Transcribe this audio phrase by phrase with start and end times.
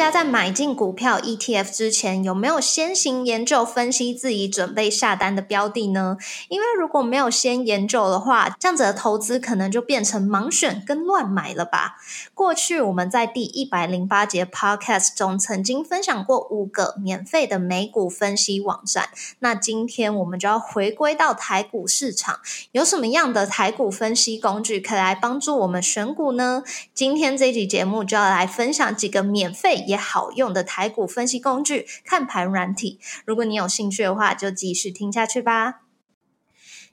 [0.00, 6.16] 大家在买进股票 ETF 之前，有没有先行研究分析自己准备下单的标的呢？
[6.48, 11.96] 因为如果没有先研究的话，这样子的投资可能就变成盲选跟乱买了吧。
[12.32, 22.40] 过去我们在第一百零八节 Podcast 中曾经分享过五个免费的美股分析网站，那今天我们就要回归到台股市场，
[22.72, 26.62] 有什么样的台股分析工具可以来帮助我们选股呢？
[26.94, 29.84] 今天这集节目就要来分享几个免费。
[29.90, 35.80] 也好用的台股分析工具看盘软体，如果你有兴趣的话，就继续听下去吧。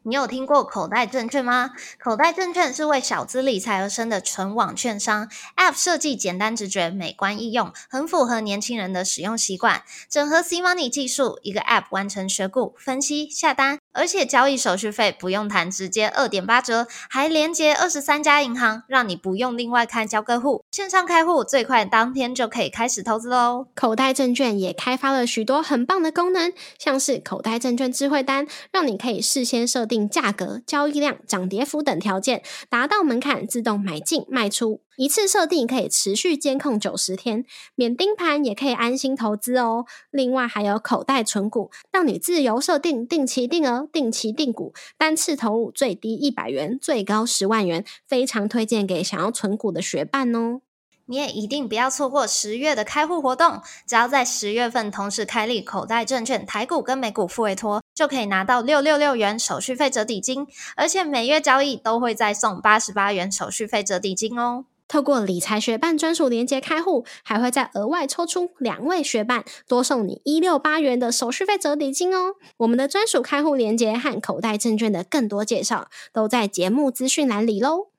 [0.03, 1.71] 你有听过口袋证券吗？
[1.99, 9.83] 口袋证券是为小资理财而生的纯网券商，App 设计简单直觉、美观易用，很符合年轻人的使用习惯。
[10.09, 13.79] 整合 C Money 技术，一个 App 完成选股、分析、下单。
[13.97, 23.67] 而且交易手续费不用谈，直接二点八折，还连接二十三家银行，让你不用另外开交割户，线上开户最快当天就可以开始投资喽。
[23.75, 34.81] 口袋证券也开发了许多很棒的功能，像是口袋证券智慧单，让你可以事先设定价格、交易量、涨跌幅等条件，达到门槛自动买进卖出。
[34.97, 37.45] 一次设定可以持续监控九十天，
[37.75, 39.85] 免盯盘也可以安心投资哦。
[40.09, 50.61] 另外还有口袋存股，让你自由设定定期定额、定期定股，单次投入最低一百元，最高十万元，非常推荐给想要存股的学伴哦。
[51.05, 64.65] 你也一定不要错过十月的开户活动，只要在十月份同时开立口袋证券台股跟美股付委托，就可以拿到六六六元手续费折抵金，而且每月交易都会再送八十八元手续费折抵金哦。
[64.87, 72.35] 透过理财学办专属连接开户，还会再额外抽出两位学伴，多送你一六八元的手续费折抵金哦。
[72.57, 77.96] 我们的专属开户连接和口袋证券的更多介绍，都在节目资讯栏里喽。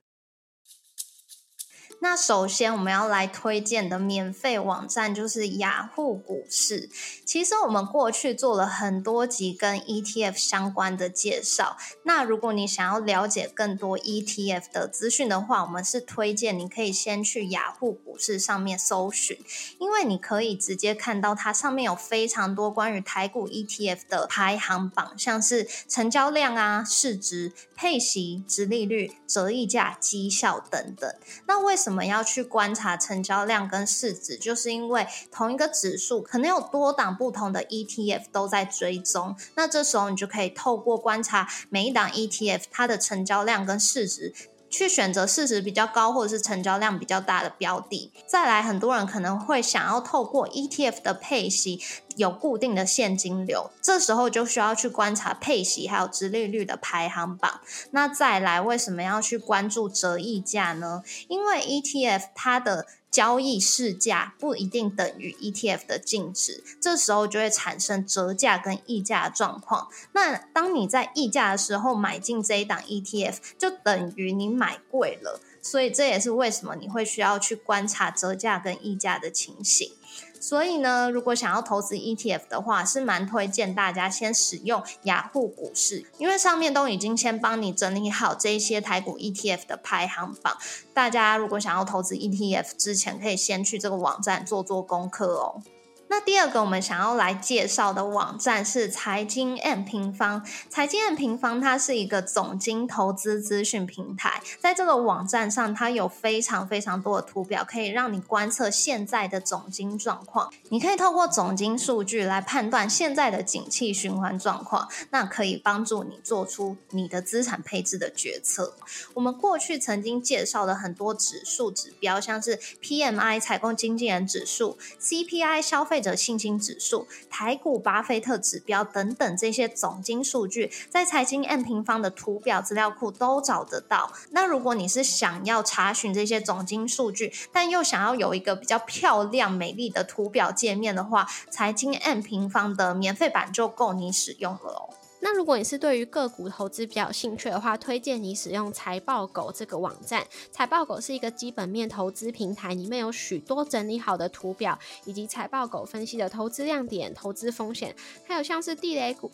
[2.00, 6.88] 那首先我们要来推荐的免费网站就是雅虎股市。
[7.24, 11.76] 其实我们过去做了很多集跟 ETF 相关的介绍。
[12.04, 19.36] 那如果你想要了解更多 ETF 的资讯的话，我们是推荐你可以先去雅虎股市上面搜寻，
[19.78, 31.12] 因为你可以直接看到它上面有非常多关于台股 ETF 的排行榜，像是成交量啊、市值、配息、值利率、折溢价、绩效等等。
[31.46, 34.36] 那为什么要去观察成交量跟市值？
[34.36, 44.34] 就是因为同一个指数可能有多档不同的 ETF 都在追踪，那这时候你就可以透过观察每一档 ETF 它的成交量跟市值。
[44.70, 48.12] 去选择市值比较高或者是成交量比较大的标的。
[48.26, 51.80] 再来，很多人可能会想要透过 ETF 的配息
[52.16, 57.60] 有固定的现金流，这时候就需要去观察配息还有殖利率的排行榜。
[57.92, 61.02] 那再来，为什么要去关注折溢价呢？
[61.28, 69.88] 因为 ETF 它的交易市价不一定等于 ETF 的净值，这时候就会产生折价跟溢价的状况。
[70.12, 75.40] 那当你在溢价的时候买进这一档 ETF，就等于你买贵了。
[75.60, 79.92] 所以这也是为什么你会需要去观察折价跟溢价的情形。
[80.40, 90.56] 所以呢，如果想要投资 ETF 的话，是蛮推荐大家先使用雅虎股市，因为上面都已经先帮你整理好这些台股 ETF 的排行榜。
[90.94, 95.62] 大家如果想要投资 ETF 之前，可以先去这个网站做做功课哦。
[96.10, 100.42] 那第二个我们想要来介绍的网站是财经 M 平方。
[100.70, 110.50] 财经 M 平方它是一个总金投资资讯平台，在这个网站上，它有非常非常多的图表，可以让你观测现在的总金状况。
[110.70, 118.74] 你可以透过总金数据来判断现在的景气循环状况，那可以帮助你做出你的资产配置的决策。
[119.12, 125.97] 我们过去曾经介绍的很多指数指标，像是 PMI 采购经纪人指数、CPI 消费。
[126.00, 134.12] 者信心指数、台股巴菲特指标等等这些总金数据，在财经 N 平方的图表资料库都找得到。
[134.30, 145.07] 那如果你是想要查询这些总金数据，但又想要有一个比较漂亮美丽的图表界面的话，财经 N 平方的免费版就够你使用了哦。
[145.20, 150.24] 那如果你是对于个股投资比较有兴趣的话，推荐你使用财报狗这个网站。
[150.52, 157.94] 财报狗是一个基本面投资平台，里面有许多整理好的图表，以及财报狗分析的投资亮点、投资风险，
[158.26, 159.30] 还有像是地雷股。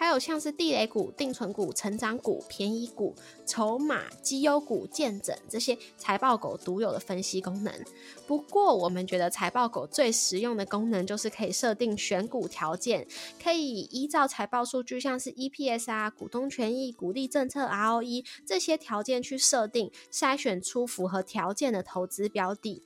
[0.00, 3.14] 还有像是地雷股、定存股、成长股、便宜股、
[3.44, 7.70] 筹码、绩优股、见证这些财报狗独有的分析功能。
[8.26, 13.06] 不过，我们觉得财报狗最实用的功能就是可以设定选股条件，
[13.42, 22.82] 可以依照财报数据，像是 EPS 啊、股东权益、股利政策、ROE 这些条件去设定，筛选出符合条件的投资标的。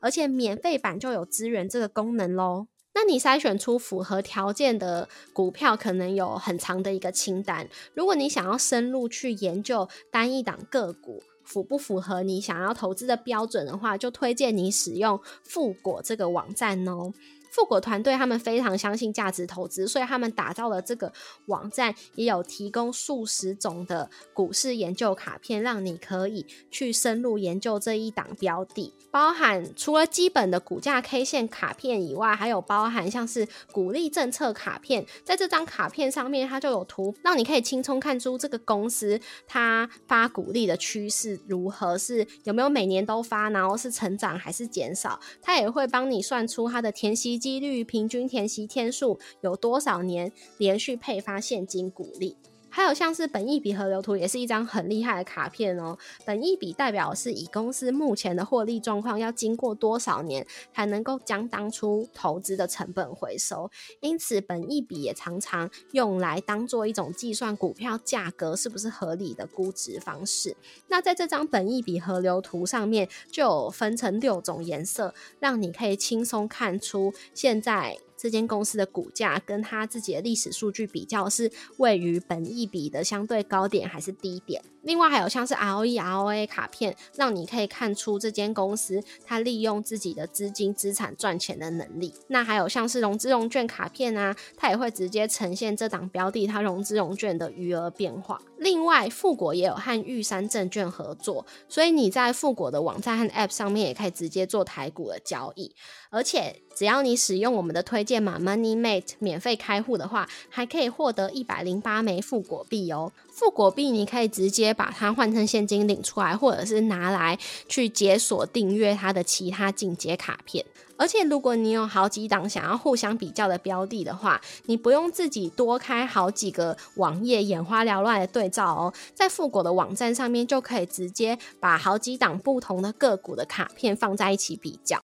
[0.00, 2.66] 而且免费版就有资源这个功能喽。
[2.96, 7.68] 那你筛选出符合条件的股票，可能有很长的一个清单。
[7.92, 17.12] 如果你想要深入去研究单一档个股符不符合你想要投资的标准的话，就推荐你使用富果这个网站哦。
[17.56, 21.10] 富国团队他们非常相信价值投资，所以他们打造了这个
[21.46, 28.92] 网站，也有提供数十种的股市研究卡片，让你可以去深入研究这一档标的。
[29.10, 45.18] 包含除了基本的股价 K 线卡片以外，还有包含像是股利政策卡片，在这张卡片上面，它就有图，让你可以轻松看出这个公司它发股利的趋势如何，是有没有每年都发，然后是成长还是减少。
[45.40, 47.38] 它也会帮你算出它的填息。
[47.46, 52.36] 几率平均填息天数有多少年连续配发现金鼓励？
[52.76, 55.96] 还有像是本益比河流图，也是一张很厉害的卡片哦。
[56.26, 63.70] 本益比代表是以公司目前的获利状况，要经过多少年才能够将当初投资的成本回收。
[64.00, 70.54] 因此，本益比也常常用来当做一种计算股票价格是不是合理的估值方式。
[70.88, 77.96] 那在这张本益比河流图上面，就有分成六种颜色，让你可以轻松看出现在。
[78.16, 84.62] 这间公司的股价跟它自己的历史数据比较，是位于本益比的相对高点还是低点？
[84.82, 92.14] 另外还有像是 ROE、ROA 卡片，让你可以看出这间公司它利用自己的资金资产赚钱的能力。
[92.28, 98.40] 那还有像是融资融券卡片啊，它也会直接呈现这档标的它融资融券的余额变化。
[98.58, 105.74] 另外，富国也有和玉山证券合作，所以你在富国的网站和 App 上面也可以直接做台股的交易。
[106.10, 113.12] 而且只要你使用我们的推荐码 MoneyMate 免费开户的话，还可以获得一百零八枚富国币哦。
[113.30, 117.38] 富国币你可以直接把它换成现金领出来，或者是拿来
[117.68, 120.64] 去解锁订阅它的其他进阶卡片。
[120.98, 134.98] 而且如果你有好几档想要互相比较的标的的话，你不用自己多开好几个网页，眼花缭乱的对照哦，在富国的网站上面就可以直接把好几档不同的个股的卡片放在一起比较。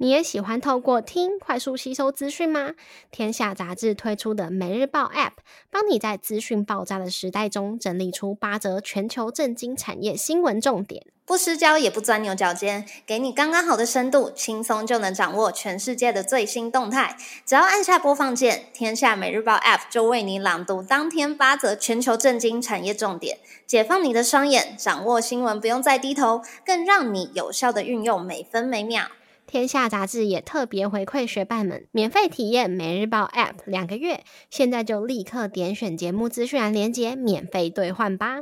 [0.00, 2.74] 你也喜欢透过听快速吸收资讯吗？
[3.10, 5.32] 天下杂志推出的每日报 App，
[5.72, 17.16] 帮你在资讯爆炸的时代中整理出八则全球震惊产业新闻重点，不失焦也不钻牛角尖，给你刚刚好的深度，轻松就能掌握全世界的最新动态。
[17.44, 29.08] 只要按下播放键，天下每日报 App 就为你朗读当天八则全球震惊产业重点，解放你的双眼，掌握新闻不用再低头，更让你有效的运用每分每秒。
[29.48, 38.40] 天下杂志也特别回馈学伴们免费体验每日报 App 两个月，现在就立刻点选节目资讯栏链接免费兑换吧。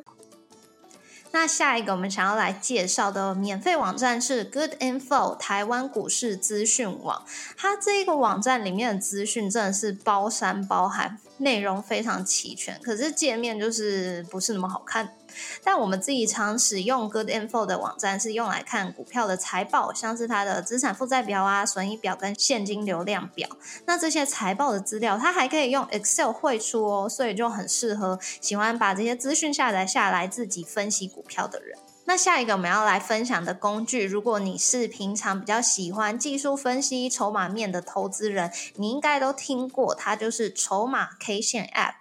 [1.30, 7.24] 那下一个我们想要来介绍的免费网站是 Good Info 台湾股市资讯网，
[7.56, 15.14] 它这个网站里面的资讯真的是包山包海，内容非常齐全，可是界面就是不是那么好看。
[15.62, 23.48] 但我们自己常使用 Good Info 的网站是用来看股票的财报，像是它的资产负债表啊、损益表跟现金流量表。
[23.86, 31.78] 那这些财报的资料，它还可以用 Excel 汇出哦，所以就很适合喜欢把这些资讯下载下来自己分析股票的人。
[32.08, 41.94] 那下一个我们要来分享的工具，如果你是平常比较喜欢技术分析、筹码面的投资人，你应该都听过，它就是筹码 K 线 App。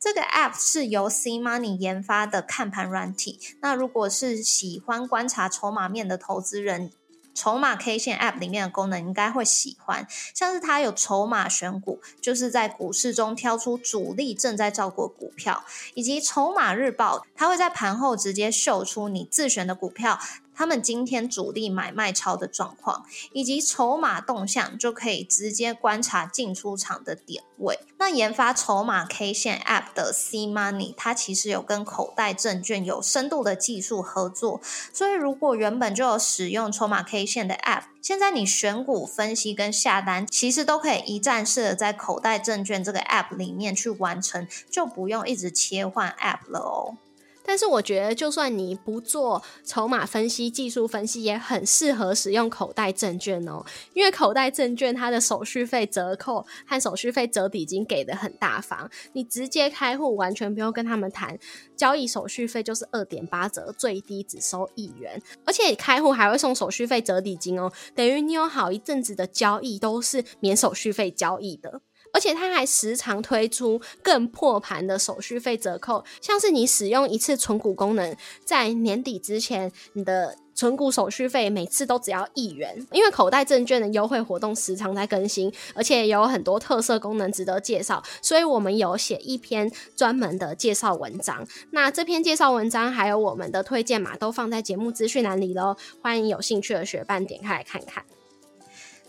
[0.00, 3.38] 这个 App 是由 C Money 研发的看盘软体。
[3.60, 6.90] 那如果是喜欢观察筹码面的投资人，
[7.34, 20.18] 筹码 K 线 App 里面的功能应该会喜欢，像是它有筹码选股，就是在股市中挑出主力正在照顾股票，以及筹码日报，它会在盘后直接秀出你自选的股票。
[20.60, 27.78] 他们今天主力买卖超的状况，以及筹码动向，就可以直接观察进出场的点位。
[27.96, 34.60] 那研发筹码 K 线 App 的 C Money，它其实有跟口袋证券有深度的技术合作，
[34.92, 46.98] 所以如果原本就有使用筹码 K 线的 App，现在你选股分析跟下单，其实都可以一站式的在口袋证券这个 App 里面去完成，就不用一直切换 App 了哦。
[47.44, 53.64] 但是我觉得，就算你不做筹码分析、技术分析，也很适合使用口袋证券哦。
[53.94, 61.38] 因为口袋证券它的手续费折扣和手续费折抵金给的很大方，你直接开户完全不用跟他们谈
[61.76, 71.80] 交易手续费，就是二点八折，最低只收一元，而且开户还会送手续费折抵金哦，等于你有好一阵子的交易都是免手续费交易的。
[72.12, 82.86] 而且它还时常推出更破盘的手续费折扣，像是你使用一次存股功能，在年底之前，你的存股手续费每次都只要一元。
[82.92, 91.46] 因为口袋证券的优惠活动时常在更新，而且有很多特色功能值得介绍，所以我们有写一篇专门的介绍文章。
[91.70, 98.04] 那这篇介绍文章还有我们的推荐码都放在节目资讯栏里喽，欢迎有兴趣的学伴点开来看看。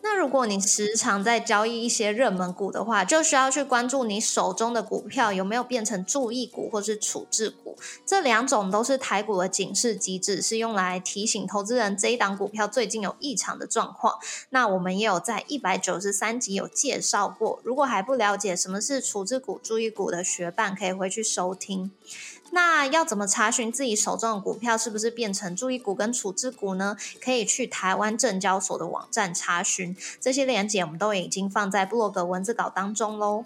[0.03, 14.15] 那如果你时常在交易一些热门股的话，就需要去关注你手中的股票有没有变成注意股或是处置股，这两种都是台股的警示机制，是用来提醒投资人这一档股票最近有异常的状况。
[14.49, 21.91] 那我们也有在一百九十三集有介绍过，如果还不了解什么是处置股、注意股的学伴，可以回去收听。
[22.53, 26.97] 那要怎么查询自己手中的股票是不是变成注意股跟处置股呢？
[27.21, 33.45] 可以去台湾证交所的网站查询，这些链接我们都已经放在布洛格文字稿当中喽。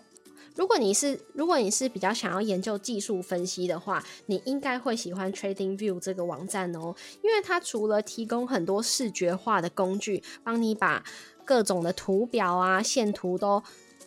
[0.56, 11.04] 如果你是如果你是比较想要研究技术分析的话，你应该会喜欢 Trading View 这个网站哦，因为它除了提供很多视觉化的工具，帮你把
[11.44, 13.62] 各种的图表啊、线图都。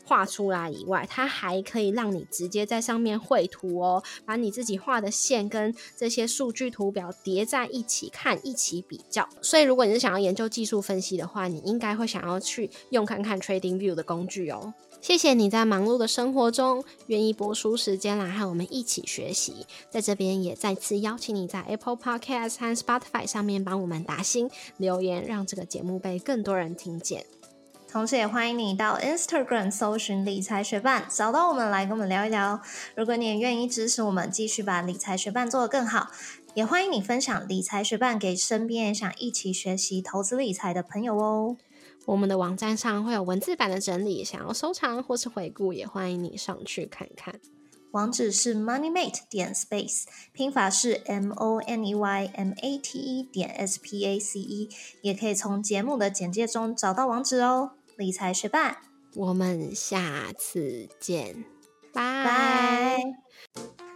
[0.08, 9.28] 画出来以外，它还可以让你直接在上面绘图哦，把你自己画的线跟这些数据图表叠在一起看，一起比较。
[9.42, 14.72] 所以，如果你是想要研究技术分析的话，你应该会想要去用看看 Trading View 的工具哦。
[15.02, 27.38] 谢谢你在忙碌的生活中愿意播出时间来和我们一起学习，在这边也再次邀请你在 Apple Podcast 和 Spotify 上面帮我们打星留言，让这个节目被更多人听见。
[27.90, 32.61] 同时，也欢迎你到 Instagram 搜寻理财学伴，找到我们来跟我们聊一聊。
[32.95, 36.11] 如果你也愿意支持我们，继续把理财学伴做得更好，
[36.52, 41.57] 也欢迎你分享理财学伴给身边也想一起学习投资理财的朋友哦。
[42.04, 47.40] 我们的网站上会有文字版的整理，想要收藏或是回顾，也欢迎你上去看看。
[47.92, 50.04] 网址是 moneymate 点 space，
[50.35, 54.68] 拼法是 m o n e y m a t e 点 s p a c e，
[55.00, 57.71] 也可以从节目的简介中找到网址哦。
[57.98, 58.76] 理财学伴，
[59.16, 61.44] 我们下次见，
[61.92, 63.02] 拜。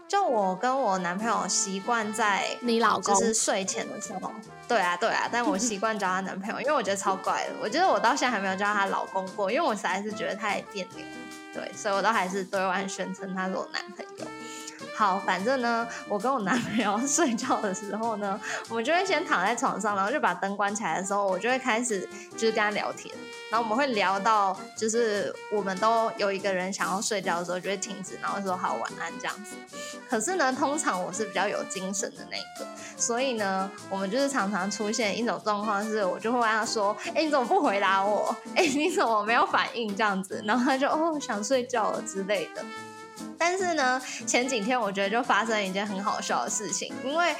[0.08, 4.32] 就我跟我男朋友习惯在你老公就是睡前的时候，
[4.66, 7.54] 对啊对啊，但我习惯叫他男朋友，因为我觉得超怪的。
[7.62, 11.06] 我觉得我到现在还没有叫他老公过，因为我实在是觉得太别扭。
[11.54, 14.26] 对，所以我都还是对外宣称他是我男朋友。
[15.02, 18.40] 好，反正呢，我跟我男朋友睡觉的时候呢，
[18.70, 23.12] 我们就会先躺在床上，然后就把灯关起来的时候，我就会开始就是跟他聊天。
[23.50, 29.56] 然后我们会聊到，就是我们都有一个人想要睡觉的时候，就会停止，然后说好晚安这样子。
[30.08, 38.32] 可是呢，通常我是比较有精神的那个，所以呢，我们就是常常出现一种状况，是我就会问他说：“哎，你怎么不回答我？
[38.54, 42.64] 哎，你怎么没有反应？”这样子，然后他就哦想睡觉了之类的。
[43.38, 47.34] 但是呢，前几天我觉得就发生一件很好笑的事情，因为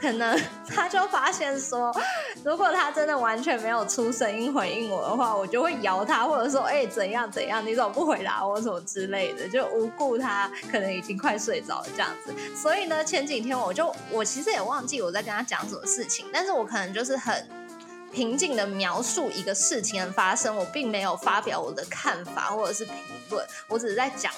[0.00, 1.94] 可能他就发现说，
[2.44, 12.32] 如果他真的完全没有出声音回应我的话，我就会摇他，或者说，哎，怎样怎样，你怎么不回答我什么之类的，就无故他可能已经快睡着了这样子。
[12.54, 17.57] 所以呢，前几天我就我其实也忘记我在跟他讲什么事情，但是我可能就是很。
[18.12, 22.94] 平静的描述一个事情的发生，我并没有发表我的看法或者是评
[23.30, 24.32] 论，我只是在讲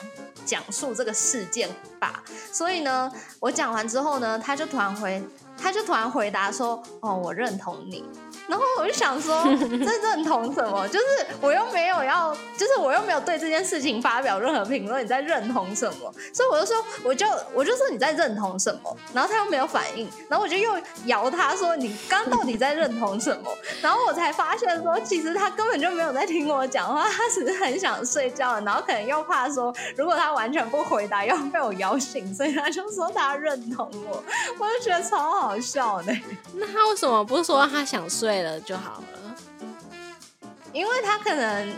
[0.44, 2.22] 讲述这个事件吧。
[2.52, 5.22] 所以呢，我讲完之后呢，他就突然回，
[5.56, 8.04] 他就突然回答说：“哦，我认同你。”
[8.50, 10.86] 然后我就想说， 这认同什么？
[10.88, 11.04] 就是
[11.40, 16.12] 我又没有要，就是我又没有对这件事情发表任何评论，你在认同什么？
[16.34, 18.96] 所以我就说，我就我就说你在认同什么？
[19.14, 20.72] 然后他又没有反应，然后我就又
[21.04, 23.48] 摇他说，你刚到底在认同什么？
[23.80, 34.24] 然后我才发现说，其实他根本就没有在听我讲话，他只是很想睡觉，然后可能又怕说，如果他完全不回答，又被我摇醒，所以他就说他认同我，
[34.58, 36.12] 我就觉得超好笑的。
[36.54, 38.39] 那他为什么不说他想睡？
[38.42, 39.34] 了就好了，
[40.72, 41.74] 因为他可能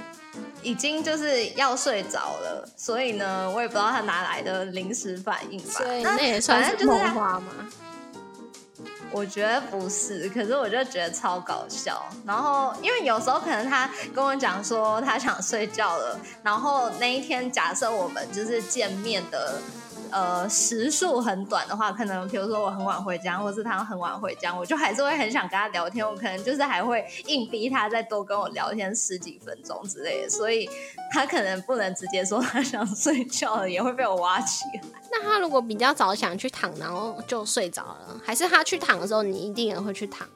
[0.62, 5.80] 已经就是要睡着了，所以呢，我也不知道他哪来的临时反应吧。
[6.02, 7.52] 那也算是梦话吗？
[9.10, 12.02] 我觉得不是，可是我就觉得超搞笑。
[12.24, 19.60] 然后，因为有时候可能他跟我讲说他想睡觉了，然后那一天假设我们就是见面的。
[20.12, 30.68] 呃时数很短的话，可能比如说我很晚回家，或是他很晚回家，我就还是会很想跟他聊天，我可能就是还会硬逼他再多跟我聊天十几分钟之类的，所以
[31.10, 34.82] 他可能不能直接说他想睡觉了，也会被我挖起来。
[35.10, 40.28] 那他如果比较早想去躺，然后就睡着了，还是他去躺的时候，你一定也会去躺？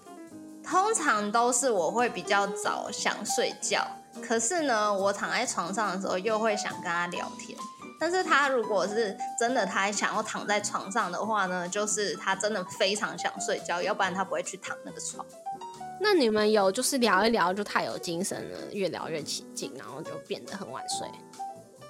[0.68, 3.86] 通常都是我会比较早想睡觉，
[4.20, 7.56] 可是呢，我躺在床上的时候又会想跟他聊天。
[7.98, 15.24] 但是他如果是真的他想要躺在床上的话呢，就是他真的非常想睡觉，要不然他不会去躺那个床。
[15.98, 21.08] 那你们有就是聊一聊就太有精神了，越聊越起劲，然后就变得很晚睡。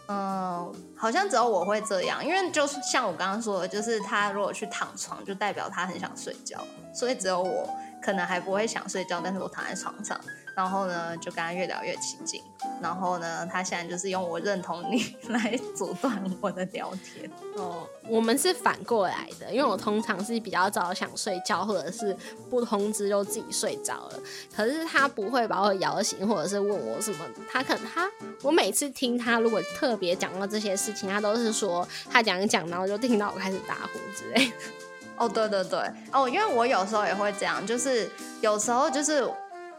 [0.08, 7.68] 嗯，好像只有我会这样，因为就是像我刚刚说的，就是他如果去躺床，就代表他很想睡觉，所以只有我
[8.00, 10.20] 可能还不会想睡觉，但是我躺在床上。
[10.56, 12.42] 然后呢，就跟他越聊越起劲。
[12.80, 17.30] 然后呢，他现在就是用我认同你 来阻断我的聊天。
[17.56, 22.16] 哦，我们是反过来的，因为我通常是比较早想睡觉，或者是
[22.48, 24.18] 不通知就自己睡着了。
[24.54, 27.18] 可是他不会把我摇醒，或者是问我什么。
[27.52, 28.10] 他可能他，
[28.42, 34.52] 我每次听他如果特别讲到这些事情，他都是说他讲一讲，然后就听到我开始打呼之类的。
[35.18, 35.78] 哦，对对对，
[36.12, 38.10] 哦，因为我有时候也会这样，就是
[38.40, 39.30] 有时候就是。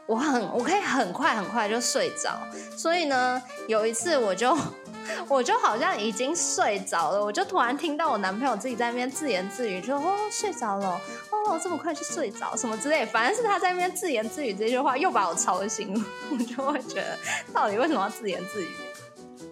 [0.08, 2.40] 我很，我可以很快很快就睡着，
[2.78, 4.58] 所以呢，有一次我就，
[5.28, 11.00] 我就好像已经睡着了，我就突然听到我男朋友自己在那边自言自语，就说哦睡着了，
[11.30, 17.18] 哦这么快就睡着什么之类，反正是他在那边自言自语这句话又把我吵醒了， 我就会觉得
[17.54, 18.70] 到底为什么要自言自语？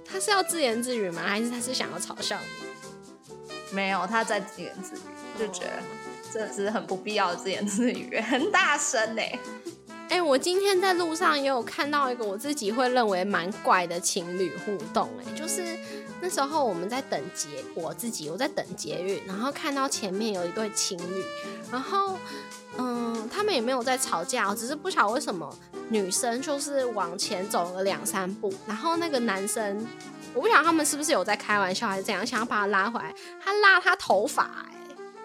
[0.06, 1.22] 他是要自言自语吗？
[1.26, 3.76] 还是他是想要嘲笑你？
[3.76, 5.00] 没有，他在自言自语，
[5.38, 5.74] 就觉得
[6.32, 9.22] 这是很不必要的自言自语，很大声呢。
[10.10, 15.10] 哎，我今天在路上也有看到一个我自己会认为蛮怪的情侣互动。
[15.20, 15.78] 哎，就是
[16.22, 21.24] 那时候我们在等捷，我自己我在等捷运，然后看到前面有一对情侣，
[21.72, 22.18] 然后
[22.78, 25.54] 嗯，他们也没有在吵架，只是不晓得为什么
[25.90, 29.86] 女生就是往前走了两三步，然后那个男生，
[30.34, 34.66] 我不晓得他们是不是有在开玩笑还是怎样，想要把他拉回来，他拉他头发。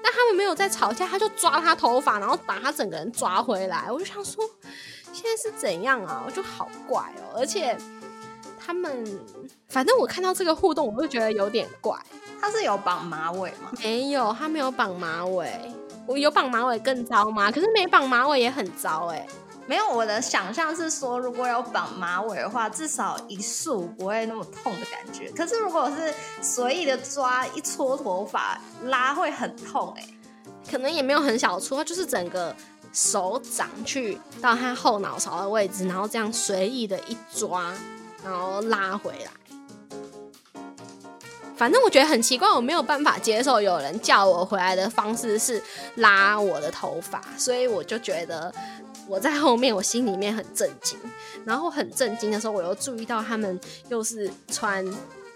[0.03, 3.91] 但他们没有在吵架，他就抓他头发，然后把他整个人抓回来。
[3.91, 4.45] 我就想说，
[5.13, 6.23] 现在是怎样啊？
[6.27, 7.37] 我就好怪哦。
[7.37, 7.77] 而且
[8.59, 9.05] 他们，
[9.69, 11.99] 反正我看到这个互动，我就觉得有点怪。
[12.41, 13.71] 他是有绑马尾吗？
[13.83, 15.75] 没有，他没有绑马尾。
[16.07, 17.53] 我有绑马尾更糟吗？
[17.53, 19.27] 可是没绑马尾也很糟哎。
[19.67, 25.31] 没有，我的想象是说，如果有绑马尾的话，至少一束不会那么痛的感觉。
[25.31, 30.05] 可是如果是随意的抓一撮头发拉，会很痛哎。
[30.69, 32.53] 可能也没有很小撮，就是整个
[32.93, 37.73] 手掌去到他后脑勺的位置，然后这样随意的一抓，
[38.25, 39.31] 然后拉回来。
[41.57, 45.63] 反正我觉得很奇怪，我没有办法接受有人叫我回来的方式是
[45.97, 48.53] 拉我的头发，所以我就觉得。
[49.11, 50.97] 我在后面，我心里面很震惊。
[51.45, 54.87] 然后很震惊的时候，我又注意到他们又是穿，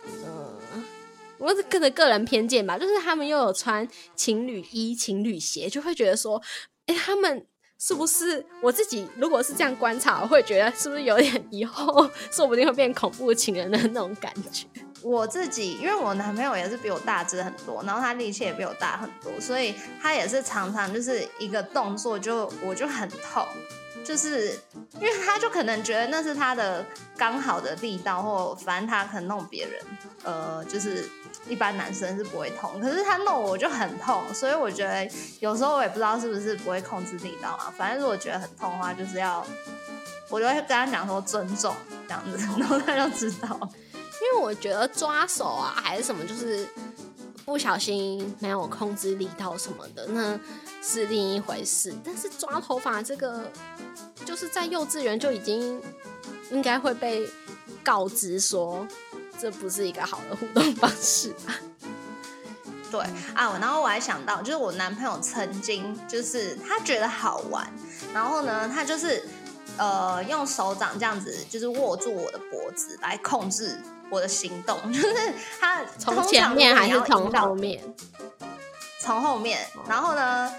[0.07, 0.85] 嗯，
[1.39, 6.41] 我是跟着个人偏见吧，就是他们又有穿情侣衣、情侣鞋，就会觉得说，
[6.87, 7.45] 哎，他们
[7.81, 9.05] 是不是我自己？
[9.17, 14.67] 如果是这样观察，我会觉得是不是有点以后 说不定会变恐怖情人的那种感觉。
[15.05, 23.47] 我自己，因为我男朋友也是比我大只很多，然后他力气也比我大很多，所以他也是常常就是一个动作就我就很痛，
[24.03, 24.59] 就是
[24.95, 26.83] 因为他就可能觉得那是他的
[27.19, 29.83] 刚好的力道，或反正他可能弄别人，
[30.23, 31.07] 呃，就是
[31.51, 35.07] 一般男生是不会痛，可是他弄我就很痛，所以我觉得
[35.41, 39.47] 有时候我也不知道是不是不会控制力道啊，反正如果觉得很痛的话，就是要
[40.31, 41.77] 我就会跟他讲说尊重
[42.09, 43.71] 这样子， 然后他就知道。
[44.25, 46.67] 因为我觉得抓手啊，还是什么，就是
[47.45, 50.41] 不小心没有控制力道什么的，那
[50.83, 51.95] 是另一回事。
[52.03, 53.51] 但是抓头发这个，
[54.25, 55.81] 就是在幼稚园就已经
[56.51, 57.29] 应该会被
[57.85, 58.87] 告知说，
[59.39, 61.55] 这不是一个好的互动方式吧？
[62.91, 63.01] 对
[63.35, 67.71] 啊，然后我还想到，就是我男朋友曾经就是他觉得好玩，
[68.15, 69.23] 然后呢，他就是
[69.77, 73.79] 呃用手掌这样子，就是握住我的脖子来控制。
[74.11, 75.15] 我的行动 就是
[75.61, 77.83] 他从前面还是从后面？
[79.01, 80.51] 从后面，然后呢？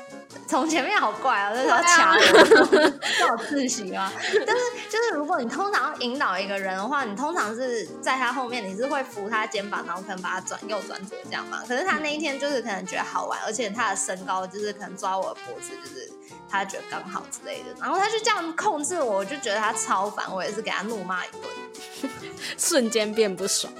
[0.47, 2.19] 从前面好怪啊，就是要掐我，
[3.17, 4.11] 叫我自行啊。
[4.45, 11.63] 但是就是，如果你通常要引导一个人的话，你通常是在他后面，你是会扶他肩膀，然后可能把他转右转左这样嘛。
[11.67, 16.11] 可是他那一天就是可能觉得好玩，而且他的身高就是可能抓我的脖子，就是
[16.49, 17.69] 他觉得刚好之类的。
[17.79, 22.11] 然后他就这样控制我，我就觉得他超烦，我也是给他怒骂一顿，
[22.57, 23.71] 瞬间变不爽。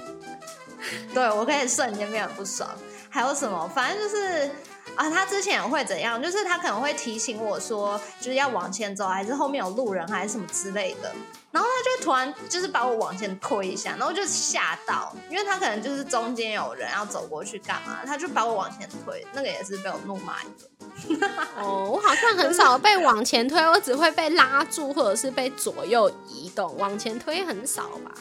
[1.12, 2.68] 对我可以瞬间变得不爽。
[3.08, 3.68] 还有什么？
[3.74, 4.50] 反正就是
[4.94, 6.22] 啊，他之前也会怎样？
[6.22, 11.12] 就是他可能会提醒我说，就是要往前走，还是后面有路人，还是什么之类的。
[11.50, 21.30] 然后他就突然就是把我往前推一下，然后就吓到，因为他可能就是中间有人要走过去干嘛，他就把我往前推，那个也是被我怒骂一顿。
[21.56, 28.12] 哦，我好像很少被往前推，我只会被拉住或者是被左右移动，往前推很少吧。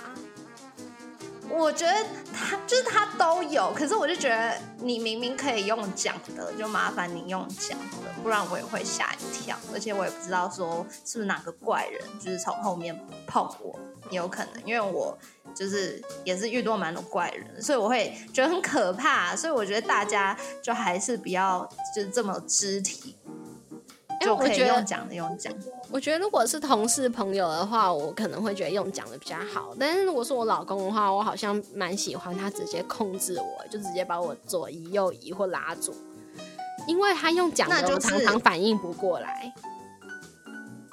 [1.57, 1.93] 我觉得
[2.33, 9.57] 他就是他都有，可是我就觉得你明明可以用讲的，就麻烦你用讲的，不然我也会吓一跳。
[9.73, 12.93] 而且我也不知道说是不是哪个怪人，就是从后面
[13.25, 15.17] 碰我，也有可能，因为我
[15.55, 19.33] 就是也是遇到蛮多怪人，所以我会觉得很可怕。
[19.33, 23.15] 所以我觉得大家就还是不要就是这么肢体。
[24.21, 25.53] 就可以用讲的用讲。
[25.91, 29.75] 我觉得如果是同事朋友的话，我可能会觉得用讲的比较好。
[29.79, 35.93] 但是如果是我老公的话，我好像蛮喜欢他直接控制我，就直接把我左移右移或拉住，
[36.87, 39.53] 因为他用讲的，我常常反应不过来。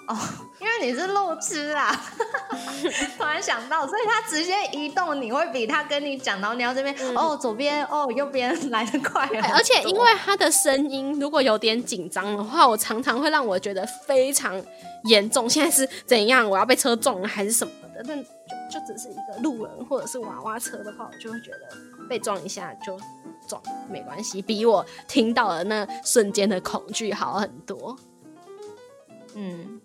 [0.09, 0.17] 哦，
[0.63, 1.91] 因为你是路痴啊，
[3.19, 9.29] 突然想到，所以他直接移动，你会比他跟你讲然后你要这边哦，左边哦，右边来的快。
[9.53, 14.55] 而且因为他的声音如果有点紧张的话，我常常会让我觉得非常
[15.07, 15.51] 严重。
[15.51, 16.49] 现在是怎样？
[16.49, 18.05] 我要被车撞了还是什么的？
[18.07, 22.97] 但就就只是一个路人或者是娃娃车的话，我就会觉得被撞一下就
[23.49, 27.97] 撞没关系，比我听到的那瞬间的恐惧好很多。
[29.35, 29.81] 嗯。